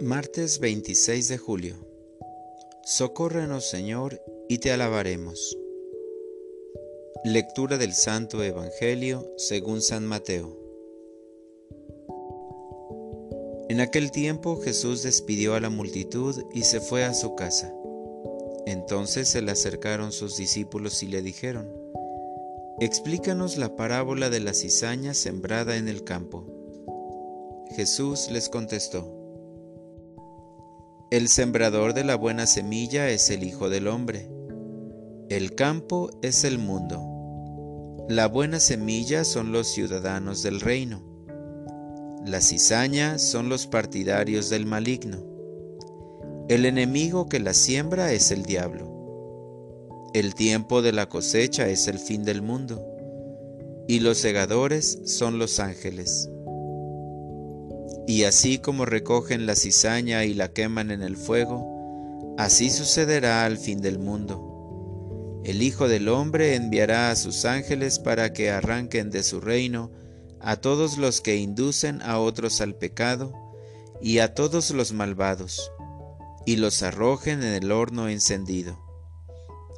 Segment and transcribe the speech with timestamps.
[0.00, 1.76] Martes 26 de julio.
[2.82, 5.56] Socórrenos Señor y te alabaremos.
[7.24, 10.58] Lectura del Santo Evangelio según San Mateo.
[13.68, 17.72] En aquel tiempo Jesús despidió a la multitud y se fue a su casa.
[18.66, 21.72] Entonces se le acercaron sus discípulos y le dijeron,
[22.80, 26.44] Explícanos la parábola de la cizaña sembrada en el campo.
[27.76, 29.23] Jesús les contestó,
[31.14, 34.28] El sembrador de la buena semilla es el Hijo del Hombre.
[35.28, 38.04] El campo es el mundo.
[38.08, 41.04] La buena semilla son los ciudadanos del reino.
[42.26, 45.18] La cizaña son los partidarios del maligno.
[46.48, 50.10] El enemigo que la siembra es el diablo.
[50.14, 52.84] El tiempo de la cosecha es el fin del mundo,
[53.86, 56.28] y los segadores son los ángeles.
[58.06, 63.58] Y así como recogen la cizaña y la queman en el fuego, así sucederá al
[63.58, 65.40] fin del mundo.
[65.44, 69.90] El Hijo del Hombre enviará a sus ángeles para que arranquen de su reino
[70.40, 73.32] a todos los que inducen a otros al pecado
[74.00, 75.70] y a todos los malvados,
[76.44, 78.78] y los arrojen en el horno encendido.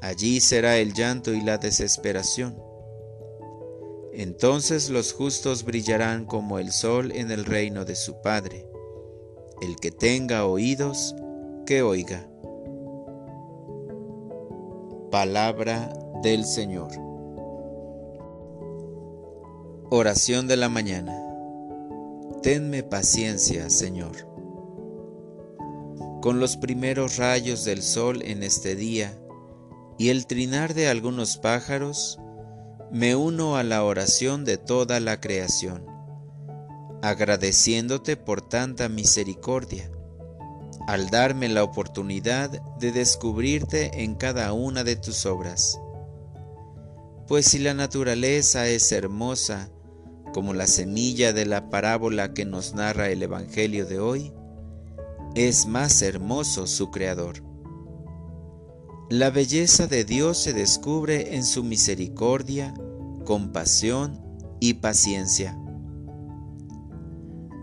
[0.02, 2.56] Allí será el llanto y la desesperación
[4.18, 8.66] entonces los justos brillarán como el sol en el reino de su Padre.
[9.60, 11.14] El que tenga oídos,
[11.66, 12.26] que oiga.
[15.10, 16.88] Palabra del Señor.
[19.90, 21.14] Oración de la mañana.
[22.42, 24.16] Tenme paciencia, Señor.
[26.22, 29.12] Con los primeros rayos del sol en este día
[29.98, 32.18] y el trinar de algunos pájaros,
[32.92, 35.84] me uno a la oración de toda la creación,
[37.02, 39.90] agradeciéndote por tanta misericordia,
[40.86, 45.80] al darme la oportunidad de descubrirte en cada una de tus obras.
[47.26, 49.68] Pues si la naturaleza es hermosa,
[50.32, 54.32] como la semilla de la parábola que nos narra el Evangelio de hoy,
[55.34, 57.45] es más hermoso su Creador.
[59.08, 62.74] La belleza de Dios se descubre en su misericordia,
[63.24, 64.20] compasión
[64.58, 65.56] y paciencia.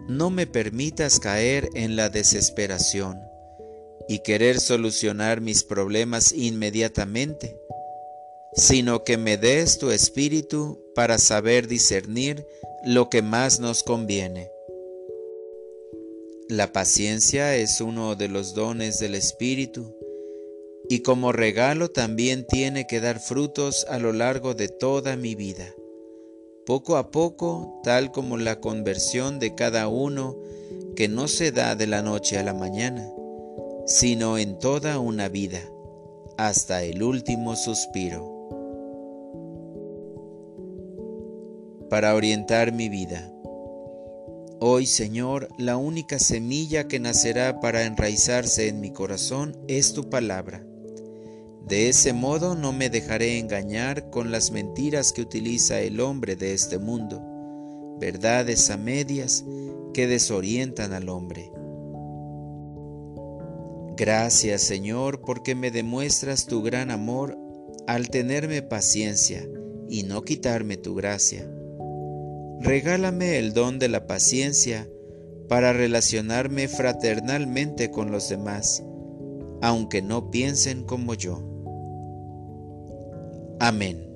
[0.07, 3.19] No me permitas caer en la desesperación
[4.07, 7.59] y querer solucionar mis problemas inmediatamente,
[8.53, 12.47] sino que me des tu espíritu para saber discernir
[12.85, 14.49] lo que más nos conviene.
[16.47, 19.93] La paciencia es uno de los dones del espíritu
[20.89, 25.65] y como regalo también tiene que dar frutos a lo largo de toda mi vida,
[26.65, 30.37] poco a poco, tal como la conversión de cada uno
[30.95, 33.09] que no se da de la noche a la mañana,
[33.85, 35.61] sino en toda una vida,
[36.37, 38.31] hasta el último suspiro.
[41.89, 43.29] Para orientar mi vida.
[44.59, 50.65] Hoy, Señor, la única semilla que nacerá para enraizarse en mi corazón es tu palabra
[51.67, 56.53] de ese modo no me dejaré engañar con las mentiras que utiliza el hombre de
[56.53, 57.21] este mundo,
[57.99, 59.45] verdades a medias
[59.93, 61.51] que desorientan al hombre.
[63.95, 67.37] Gracias Señor porque me demuestras tu gran amor
[67.87, 69.47] al tenerme paciencia
[69.87, 71.49] y no quitarme tu gracia.
[72.59, 74.89] Regálame el don de la paciencia
[75.47, 78.83] para relacionarme fraternalmente con los demás,
[79.61, 81.52] aunque no piensen como yo.
[83.63, 84.12] Amén.